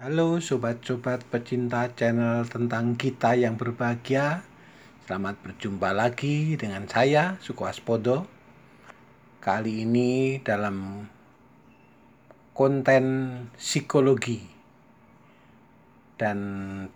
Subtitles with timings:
[0.00, 4.40] Halo sobat-sobat pecinta channel tentang kita yang berbahagia.
[5.04, 8.24] Selamat berjumpa lagi dengan saya Suko Aspodo.
[9.44, 11.04] Kali ini dalam
[12.56, 13.04] konten
[13.60, 14.40] psikologi.
[16.16, 16.38] Dan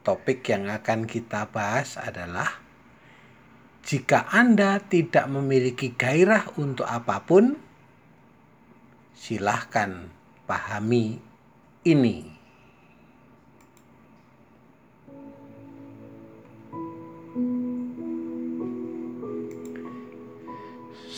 [0.00, 2.56] topik yang akan kita bahas adalah
[3.84, 7.52] Jika Anda tidak memiliki gairah untuk apa pun
[9.12, 10.08] Silahkan
[10.48, 11.20] pahami
[11.84, 12.33] ini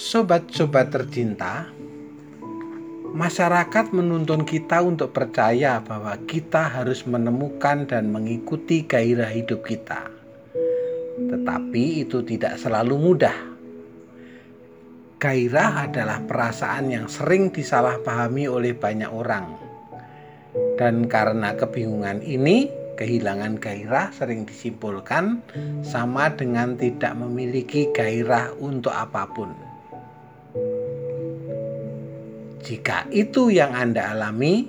[0.06, 1.66] Sobat-sobat tercinta,
[3.10, 10.06] masyarakat menuntun kita untuk percaya bahwa kita harus menemukan dan mengikuti gairah hidup kita.
[11.19, 13.34] Tetapi itu tidak selalu mudah.
[15.19, 19.59] Gairah adalah perasaan yang sering disalahpahami oleh banyak orang.
[20.78, 25.42] Dan karena kebingungan ini, kehilangan gairah sering disimpulkan
[25.83, 29.66] sama dengan tidak memiliki gairah untuk apa pun.
[32.67, 34.67] Jika itu yang Anda alami,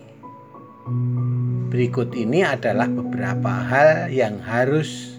[1.74, 5.18] berikut ini adalah beberapa hal yang harus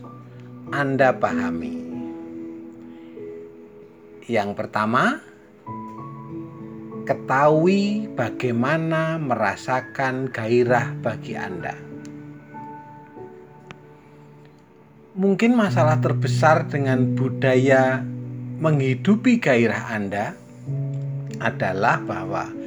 [0.70, 1.74] Anda pahami.
[4.30, 5.18] Yang pertama,
[7.02, 11.74] ketahui bagaimana merasakan gairah bagi Anda.
[15.18, 18.06] Mungkin masalah terbesar dengan budaya
[18.62, 20.38] menghidupi gairah Anda
[21.42, 22.57] adalah bahwa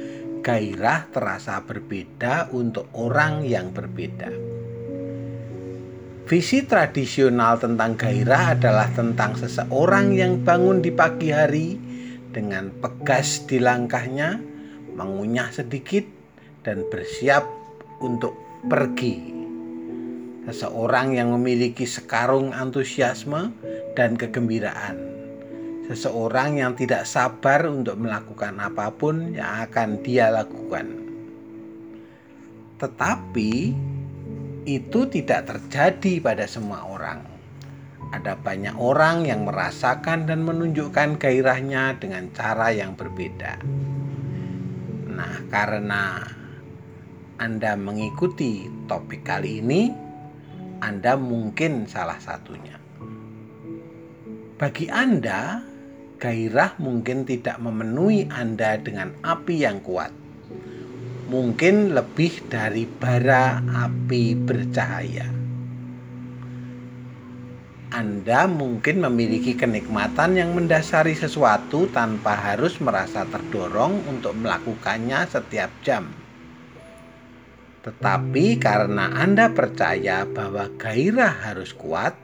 [0.42, 4.28] gairah terasa berbeda untuk orang yang berbeda.
[6.26, 11.78] Visi tradisional tentang gairah adalah tentang seseorang yang bangun di pagi hari
[12.34, 14.42] dengan pegas di langkahnya,
[14.98, 16.02] mengunyah sedikit,
[16.66, 17.46] dan bersiap
[18.02, 18.34] untuk
[18.66, 19.30] pergi.
[20.50, 23.54] Seseorang yang memiliki sekarung antusiasme
[23.94, 25.11] dan kegembiraan
[25.90, 30.86] seseorang yang tidak sabar untuk melakukan apa pun yang akan dia lakukan.
[32.78, 33.52] Tetapi
[34.66, 37.22] itu tidak terjadi pada semua orang.
[38.12, 43.56] Ada banyak orang yang merasakan dan menunjukkan gairahnya dengan cara yang berbeda.
[45.08, 46.20] Nah, karena
[47.40, 49.88] Anda mengikuti topik kali ini,
[50.84, 52.76] Anda mungkin salah satunya.
[54.60, 55.71] Bagi Anda,
[56.22, 60.14] gairah mungkin tidak memenuhi Anda dengan api yang kuat.
[61.26, 65.26] Mungkin lebih dari bara api bercahaya.
[67.90, 76.06] Anda mungkin memiliki kenikmatan yang mendasari sesuatu tanpa harus merasa terdorong untuk melakukannya setiap jam.
[77.82, 82.14] Tetapi karena Anda percaya bahwa gairah harus kuat,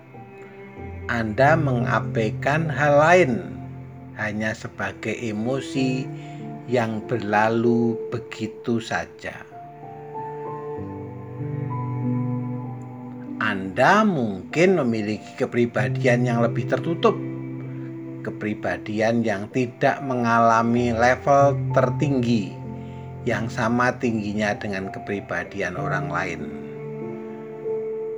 [1.10, 3.57] Anda mengabaikan hal lain
[4.18, 6.04] hanya sebagai emosi
[6.66, 9.46] yang berlalu begitu saja.
[13.38, 17.14] Anda mungkin memiliki kepribadian yang lebih tertutup,
[18.26, 22.52] kepribadian yang tidak mengalami level tertinggi
[23.24, 26.40] yang sama tingginya dengan kepribadian orang lain.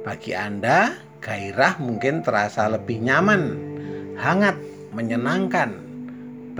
[0.01, 3.43] Bagi Anda, gairah mungkin terasa lebih nyaman,
[4.17, 4.57] hangat,
[4.97, 5.90] menyenangkan,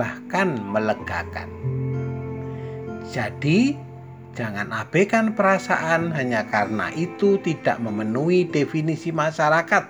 [0.01, 1.45] bahkan melegakan.
[3.05, 3.77] Jadi,
[4.33, 9.85] jangan abaikan perasaan hanya karena itu tidak memenuhi definisi masyarakat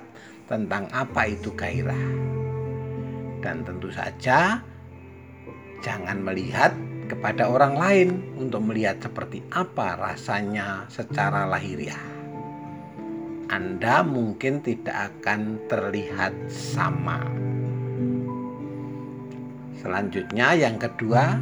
[0.52, 2.12] tentang apa itu gairah.
[3.40, 4.60] Dan tentu saja,
[5.80, 6.76] jangan melihat
[7.08, 12.04] kepada orang lain untuk melihat seperti apa rasanya secara lahiriah.
[13.48, 17.52] Anda mungkin tidak akan terlihat sama.
[19.82, 21.42] Selanjutnya, yang kedua,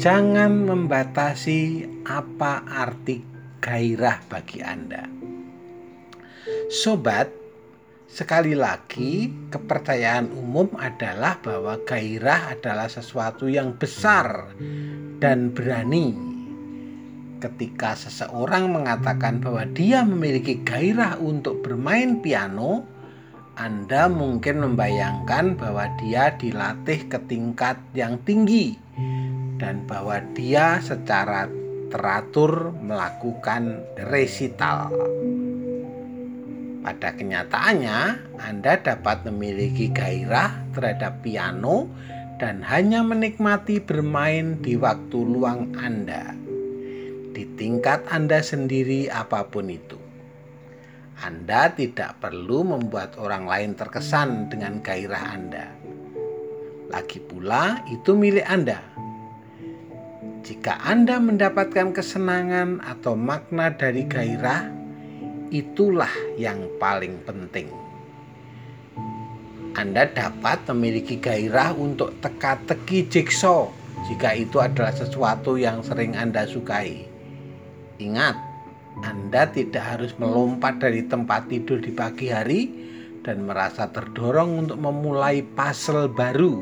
[0.00, 3.20] jangan membatasi apa arti
[3.60, 5.04] gairah bagi Anda.
[6.72, 7.28] Sobat,
[8.08, 14.48] sekali lagi, kepercayaan umum adalah bahwa gairah adalah sesuatu yang besar
[15.20, 16.16] dan berani.
[17.44, 22.88] Ketika seseorang mengatakan bahwa dia memiliki gairah untuk bermain piano,
[23.58, 28.78] anda mungkin membayangkan bahwa dia dilatih ke tingkat yang tinggi
[29.58, 31.50] dan bahwa dia secara
[31.90, 34.94] teratur melakukan resital.
[36.86, 37.98] Pada kenyataannya,
[38.38, 41.90] Anda dapat memiliki gairah terhadap piano
[42.38, 46.30] dan hanya menikmati bermain di waktu luang Anda,
[47.34, 49.97] di tingkat Anda sendiri, apa pun itu.
[51.18, 55.66] Anda tidak perlu membuat orang lain terkesan dengan gairah Anda.
[56.94, 58.78] Lagi pula, itu milik Anda.
[60.46, 64.70] Jika Anda mendapatkan kesenangan atau makna dari gairah,
[65.50, 67.68] itulah yang paling penting.
[69.74, 73.68] Anda dapat memiliki gairah untuk teka-teki jigsaw
[74.06, 77.04] jika itu adalah sesuatu yang sering Anda sukai.
[77.98, 78.47] Ingat,
[79.06, 82.70] Anda tidak harus melompat dari tempat tidur di pagi hari
[83.22, 86.58] dan merasa terdorong untuk memulai puzzle baru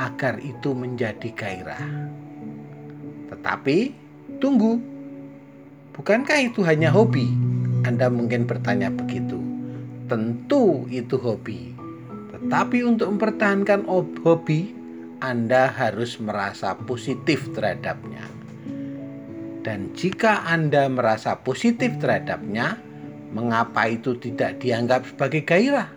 [0.00, 1.84] agar itu menjadi gairah.
[3.30, 3.78] Tetapi,
[4.40, 4.80] tunggu.
[5.94, 7.28] Bukankah itu hanya hobi?
[7.84, 9.36] Anda mungkin bertanya begitu.
[10.08, 11.76] Tentu itu hobi.
[12.36, 13.84] Tetapi untuk mempertahankan
[14.24, 14.72] hobi,
[15.20, 18.24] Anda harus merasa positif terhadapnya.
[19.60, 22.80] Dan jika Anda merasa positif terhadapnya,
[23.36, 25.88] mengapa itu tidak dianggap sebagai gairah?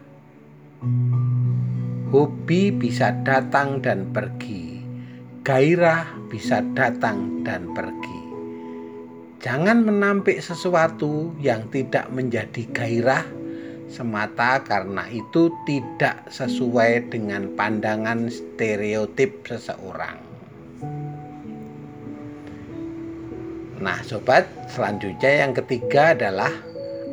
[2.11, 4.83] Hobi bisa datang dan pergi,
[5.47, 8.21] gairah bisa datang dan pergi.
[9.39, 13.23] Jangan menampik sesuatu yang tidak menjadi gairah
[13.87, 20.32] semata karena itu tidak sesuai dengan pandangan stereotip seseorang.
[23.83, 26.55] Nah, sobat, selanjutnya yang ketiga adalah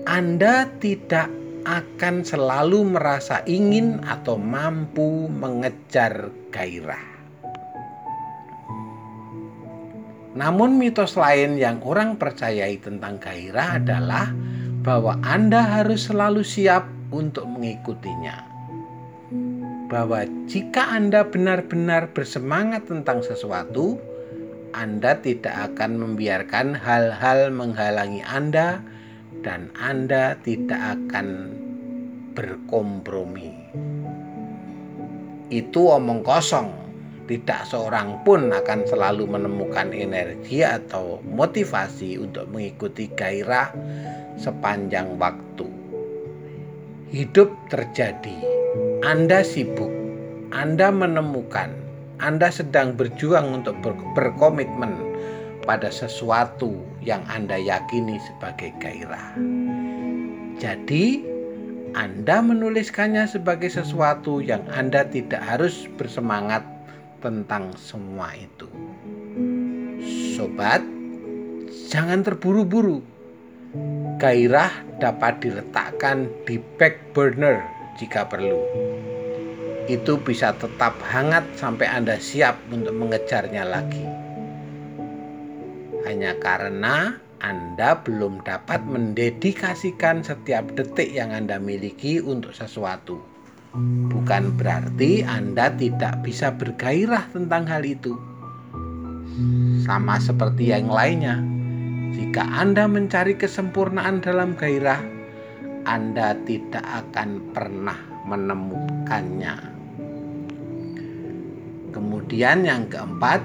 [0.06, 1.26] Anda tidak
[1.66, 7.10] akan selalu merasa ingin atau mampu mengejar gairah.
[10.38, 14.30] Namun mitos lain yang orang percayai tentang gairah adalah
[14.86, 18.46] bahwa Anda harus selalu siap untuk mengikutinya.
[19.90, 23.98] Bahwa jika Anda benar-benar bersemangat tentang sesuatu,
[24.70, 28.78] Anda tidak akan membiarkan hal-hal menghalangi Anda
[29.42, 31.26] dan Anda tidak akan
[32.38, 33.50] berkompromi.
[35.50, 36.70] Itu omong kosong.
[37.26, 43.70] Tidak seorang pun akan selalu menemukan energi atau motivasi untuk mengikuti gairah
[44.34, 45.66] sepanjang waktu.
[47.10, 48.34] Hidup terjadi,
[49.06, 49.90] Anda sibuk,
[50.50, 51.70] Anda menemukan,
[52.20, 53.80] Anda sedang berjuang untuk
[54.12, 54.92] berkomitmen
[55.64, 59.40] pada sesuatu yang Anda yakini sebagai gairah.
[60.60, 61.24] Jadi,
[61.96, 66.62] Anda menuliskannya sebagai sesuatu yang Anda tidak harus bersemangat
[67.24, 68.68] tentang semua itu.
[70.36, 70.84] Sobat,
[71.88, 73.00] jangan terburu-buru.
[74.20, 77.64] Gairah dapat diletakkan di back burner
[77.96, 78.60] jika perlu.
[79.88, 84.30] Itu bisa tetap hangat sampai Anda siap untuk mengejarnya lagi
[86.10, 93.22] hanya karena Anda belum dapat mendedikasikan setiap detik yang Anda miliki untuk sesuatu.
[94.10, 98.18] Bukan berarti Anda tidak bisa bergairah tentang hal itu.
[99.86, 101.38] Sama seperti yang lainnya,
[102.12, 105.00] jika Anda mencari kesempurnaan dalam gairah,
[105.86, 109.56] Anda tidak akan pernah menemukannya.
[111.90, 113.42] Kemudian, yang keempat,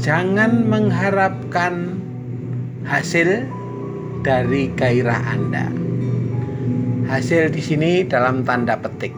[0.00, 2.00] jangan mengharapkan
[2.84, 3.44] hasil
[4.20, 5.68] dari gairah Anda.
[7.10, 9.12] Hasil di sini dalam tanda petik.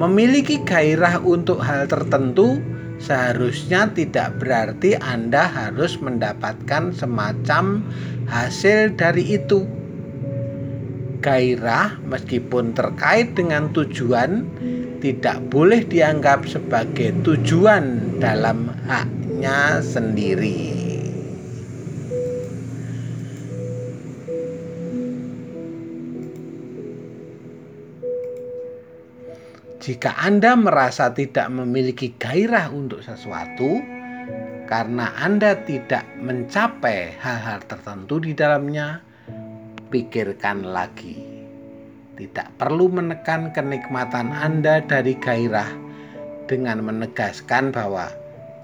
[0.00, 2.58] Memiliki gairah untuk hal tertentu
[3.02, 7.82] seharusnya tidak berarti Anda harus mendapatkan semacam
[8.30, 9.81] hasil dari itu.
[11.22, 14.42] Gairah meskipun terkait dengan tujuan
[14.98, 20.82] tidak boleh dianggap sebagai tujuan dalam haknya sendiri.
[29.82, 33.82] Jika Anda merasa tidak memiliki gairah untuk sesuatu
[34.70, 39.02] karena Anda tidak mencapai hal-hal tertentu di dalamnya,
[39.92, 41.42] pikirkan lagi
[42.16, 45.68] tidak perlu menekan kenikmatan Anda dari gairah
[46.48, 48.12] dengan menegaskan bahwa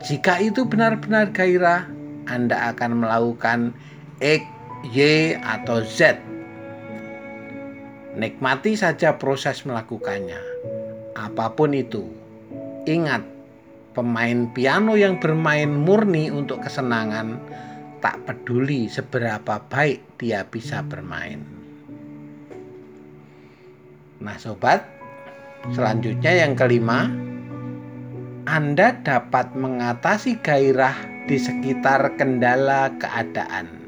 [0.04, 1.88] jika itu benar-benar gairah,
[2.30, 3.74] Anda akan melakukan
[4.22, 4.46] X,
[4.94, 4.98] Y,
[5.42, 6.20] atau Z.
[8.14, 10.38] Nikmati saja proses melakukannya.
[11.18, 12.06] Apa pun itu.
[12.86, 13.26] Ingat,
[13.94, 17.42] pemain piano yang bermain murni untuk kesenangan
[17.98, 21.42] tak peduli seberapa baik dia bisa bermain.
[24.18, 24.82] Nah, sobat,
[25.70, 27.06] selanjutnya yang kelima,
[28.50, 30.96] Anda dapat mengatasi gairah
[31.30, 33.78] di sekitar kendala keadaan.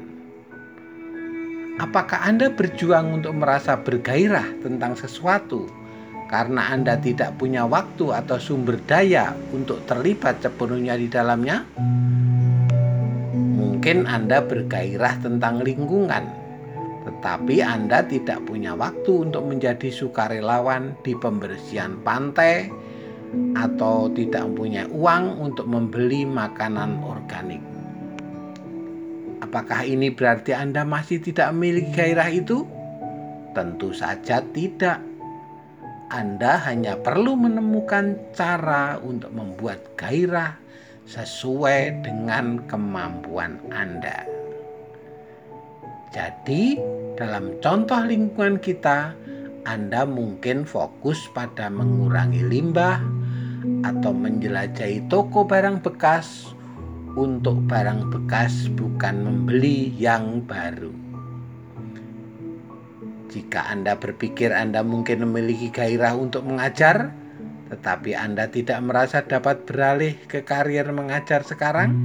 [1.81, 5.65] Apakah Anda berjuang untuk merasa bergairah tentang sesuatu
[6.29, 11.65] karena Anda tidak punya waktu atau sumber daya untuk terlibat sepenuhnya di dalamnya?
[13.81, 16.29] Mungkin Anda bergairah tentang lingkungan,
[17.01, 22.69] tetapi Anda tidak punya waktu untuk menjadi sukarelawan di pembersihan pantai
[23.57, 27.57] atau tidak punya uang untuk membeli makanan organik.
[29.41, 32.61] Apakah ini berarti Anda masih tidak memiliki gairah itu?
[33.57, 35.01] Tentu saja tidak.
[36.13, 40.60] Anda hanya perlu menemukan cara untuk membuat gairah
[41.11, 44.23] sesuai dengan kemampuan Anda.
[46.15, 46.79] Jadi,
[47.19, 49.11] dalam contoh lingkungan kita,
[49.67, 53.03] Anda mungkin fokus pada mengurangi limbah
[53.83, 56.55] atau menjelajahi toko barang bekas
[57.19, 60.95] untuk barang bekas, bukan membeli yang baru.
[63.31, 67.11] Jika Anda berpikir Anda mungkin memiliki gairah untuk mengajar,
[67.71, 71.95] tetapi Anda tidak merasa dapat beralih ke karier mengajar sekarang,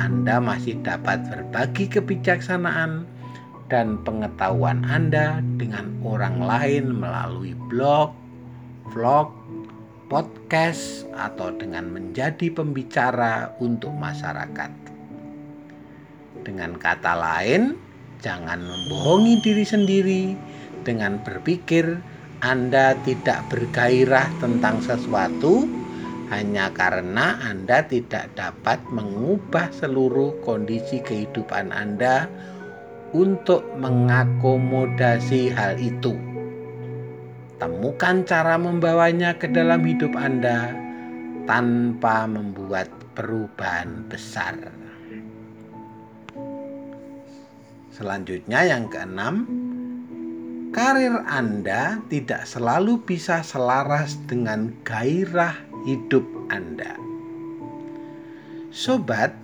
[0.00, 3.04] Anda masih dapat berbagi kebijaksanaan
[3.68, 8.16] dan pengetahuan Anda dengan orang lain melalui blog,
[8.88, 9.36] vlog,
[10.08, 14.72] podcast, atau dengan menjadi pembicara untuk masyarakat.
[16.40, 17.76] Dengan kata lain,
[18.24, 20.24] jangan membohongi diri sendiri
[20.88, 22.00] dengan berpikir
[22.40, 25.68] anda tidak bergairah tentang sesuatu
[26.30, 32.30] hanya karena Anda tidak dapat mengubah seluruh kondisi kehidupan Anda
[33.10, 36.14] untuk mengakomodasi hal itu.
[37.58, 40.70] Temukan cara membawanya ke dalam hidup Anda
[41.50, 44.54] tanpa membuat perubahan besar.
[47.90, 49.44] Selanjutnya, yang keenam,
[50.70, 56.94] karir Anda tidak selalu bisa selaras dengan gairah hidup Anda.
[58.70, 59.34] Sobat,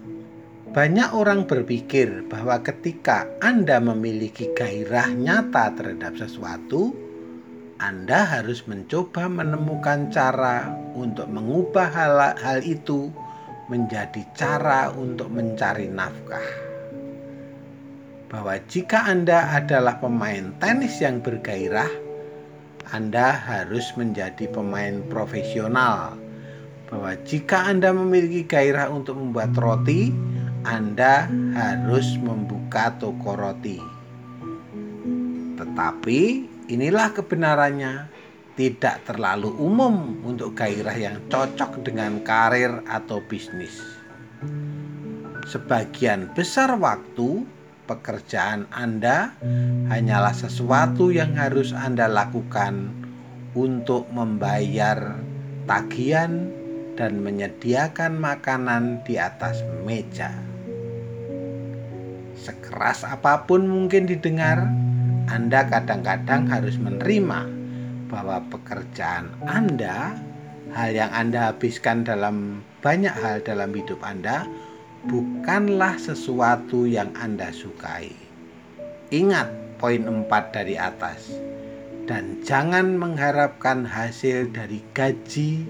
[0.70, 6.94] banyak orang berpikir bahwa ketika Anda memiliki gairah nyata terhadap sesuatu,
[7.82, 13.10] Anda harus mencoba menemukan cara untuk mengubah hal, hal itu
[13.66, 16.65] menjadi cara untuk mencari nafkah
[18.26, 21.90] bahwa jika Anda adalah pemain tenis yang bergairah,
[22.90, 26.18] Anda harus menjadi pemain profesional.
[26.86, 30.10] Bahwa jika Anda memiliki gairah untuk membuat roti,
[30.66, 33.78] Anda harus membuka toko roti.
[35.58, 36.20] Tetapi
[36.70, 37.94] inilah kebenarannya,
[38.56, 43.82] tidak terlalu umum untuk gairah yang cocok dengan karir atau bisnis.
[45.46, 47.55] Sebagian besar waktu
[47.86, 49.32] pekerjaan Anda
[49.88, 52.90] hanyalah sesuatu yang harus Anda lakukan
[53.56, 55.16] untuk membayar
[55.64, 56.50] tagihan
[56.98, 60.34] dan menyediakan makanan di atas meja.
[62.36, 64.60] Sekeras apa pun mungkin didengar,
[65.26, 67.48] Anda kadang-kadang harus menerima
[68.06, 70.14] bahwa pekerjaan Anda,
[70.70, 74.46] hal yang Anda habiskan dalam banyak hal dalam hidup Anda,
[75.06, 78.10] bukanlah sesuatu yang Anda sukai.
[79.14, 81.30] Ingat poin 4 dari atas.
[82.06, 85.66] Dan jangan mengharapkan hasil dari gaji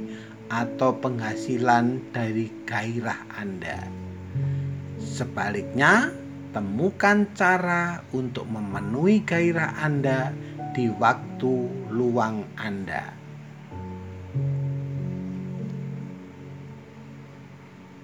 [0.53, 3.89] atau penghasilan dari gairah Anda.
[5.01, 6.13] Sebaliknya,
[6.53, 10.33] temukan cara untuk memenuhi gairah Anda
[10.77, 13.17] di waktu luang Anda.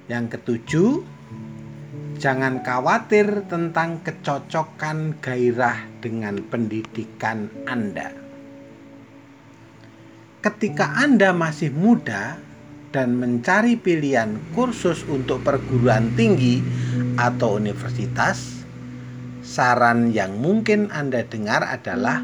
[0.08, 1.11] Yang ketujuh,
[2.22, 8.14] Jangan khawatir tentang kecocokan gairah dengan pendidikan Anda.
[10.38, 12.38] Ketika Anda masih muda
[12.94, 16.62] dan mencari pilihan kursus untuk perguruan tinggi
[17.18, 18.62] atau universitas,
[19.42, 22.22] saran yang mungkin Anda dengar adalah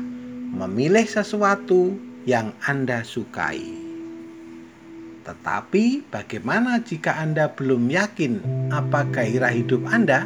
[0.55, 3.88] memilih sesuatu yang Anda sukai.
[5.28, 8.40] Tetapi, bagaimana jika Anda belum yakin
[8.73, 10.25] apa gairah hidup Anda?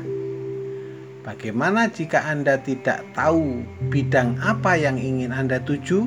[1.27, 6.07] Bagaimana jika Anda tidak tahu bidang apa yang ingin Anda tuju?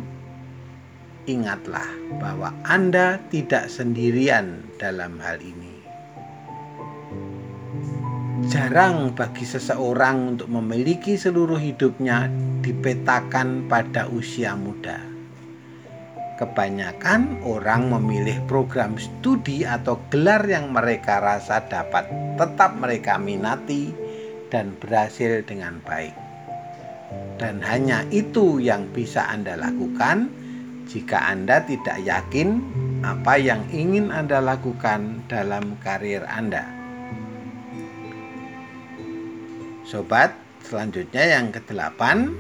[1.28, 1.92] Ingatlah
[2.24, 5.76] bahwa Anda tidak sendirian dalam hal ini.
[8.48, 12.32] Jarang bagi seseorang untuk memiliki seluruh hidupnya
[12.64, 15.15] dipetakan pada usia muda
[16.36, 23.96] Kebanyakan orang memilih program studi atau gelar yang mereka rasa dapat tetap mereka minati
[24.52, 26.26] dan berhasil dengan baik.
[27.36, 30.32] dan hanya itu yang bisa Anda lakukan
[30.88, 32.64] jika Anda tidak yakin
[33.04, 36.64] apa yang ingin Anda lakukan dalam karir Anda.
[39.86, 40.34] Sobat,
[40.66, 42.34] selanjutnya yang kedelapan,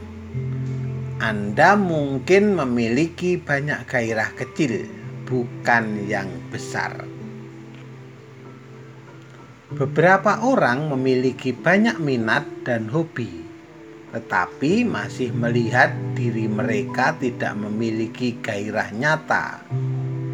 [1.16, 4.84] Anda mungkin memiliki banyak gairah kecil,
[5.24, 7.08] bukan yang besar.
[9.72, 13.32] Beberapa orang memiliki banyak minat dan hobi,
[14.12, 19.64] tetapi masih melihat diri mereka tidak memiliki gairah nyata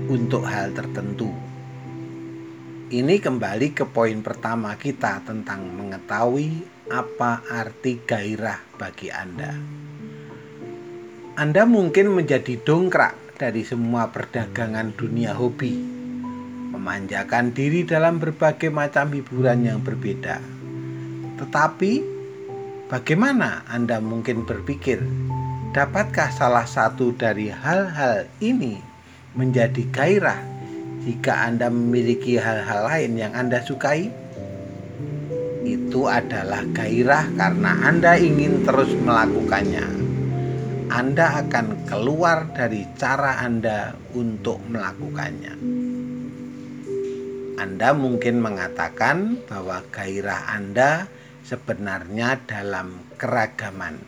[0.09, 1.29] untuk hal tertentu.
[2.89, 9.81] Ini kembali ke poin pertama kita tentang mengetahui apa arti gairah bagi Anda.
[11.35, 15.75] Anda mungkin menjadi dongkrak dari semua perdagangan dunia hobi,
[16.75, 20.37] memanjakan diri dalam berbagai macam hiburan yang berbeda.
[21.41, 22.21] Tetapi
[22.91, 24.99] Bagaimana Anda mungkin berpikir,
[25.71, 28.83] dapatkah salah satu dari hal-hal ini
[29.31, 30.35] menjadi gairah
[31.07, 34.11] jika Anda memiliki hal-hal lain yang Anda sukai?
[35.63, 40.00] Itu adalah gairah karena Anda ingin terus melakukannya.
[40.91, 45.55] Anda akan keluar dari cara Anda untuk melakukannya.
[47.55, 51.07] Anda mungkin mengatakan bahwa gairah Anda
[51.47, 54.03] sebenarnya dalam keragaman.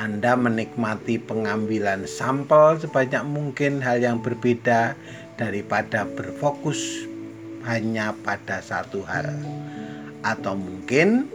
[0.00, 4.96] Anda menikmati pengambilan sampel sebanyak mungkin hal yang berbeda
[5.36, 7.04] daripada berfokus
[7.68, 9.36] hanya pada satu hal.
[10.24, 11.28] Atau mungkin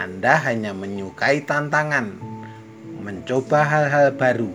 [0.00, 2.25] Anda hanya menyukai tantangan,
[3.06, 4.50] mencoba hal-hal baru.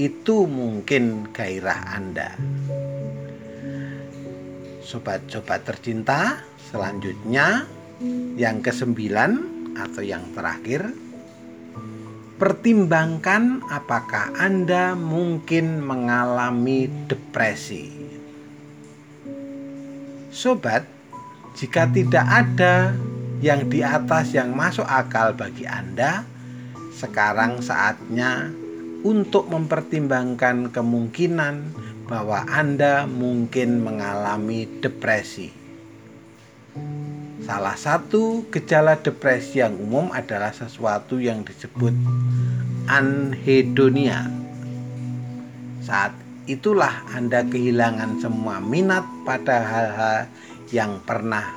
[0.00, 2.32] Itu mungkin gairah Anda.
[4.80, 6.40] Sobat-sobat tercinta,
[6.72, 7.68] selanjutnya
[8.40, 9.36] yang kesembilan
[9.76, 10.88] atau yang terakhir,
[12.40, 17.92] pertimbangkan apakah Anda mungkin mengalami depresi.
[20.32, 20.88] Sobat,
[21.52, 22.96] jika tidak ada
[23.44, 26.24] yang di atas yang masuk akal bagi Anda,
[27.00, 28.52] sekarang saatnya
[29.00, 31.72] untuk mempertimbangkan kemungkinan
[32.04, 35.48] bahwa Anda mungkin mengalami depresi.
[37.40, 41.96] Salah satu gejala depresi yang umum adalah sesuatu yang disebut
[42.86, 44.28] anhedonia.
[45.80, 46.12] Saat
[46.44, 50.18] itulah Anda kehilangan semua minat pada hal-hal
[50.70, 51.48] yang pernah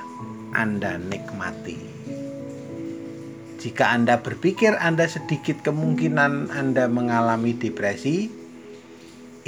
[0.56, 1.93] Anda nikmati.
[3.64, 8.28] Jika Anda berpikir Anda sedikit kemungkinan Anda mengalami depresi,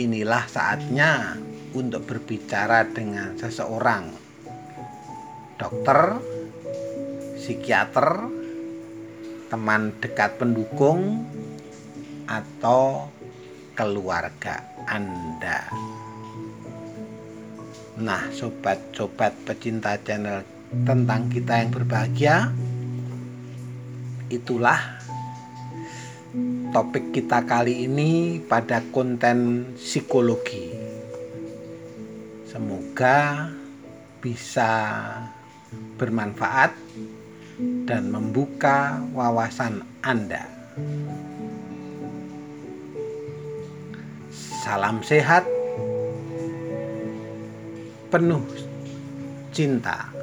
[0.01, 1.37] inilah saatnya
[1.77, 4.09] untuk berbicara dengan seseorang,
[5.61, 6.17] dokter,
[7.37, 8.25] psikiater,
[9.53, 11.29] teman dekat pendukung,
[12.25, 13.13] atau
[13.77, 15.69] keluarga Anda.
[18.01, 20.41] Nah, sobat-sobat pecinta channel
[20.89, 22.57] tentang kita yang berbahagia,
[24.29, 24.99] itulah
[26.75, 30.75] topik kita kali ini pada konten psikologi.
[32.51, 33.49] Semoga
[34.21, 34.73] bisa
[35.97, 36.75] bermanfaat
[37.89, 40.45] dan membuka wawasan Anda.
[44.67, 45.47] Salam sehat,
[48.11, 48.43] penuh
[49.55, 50.16] cinta.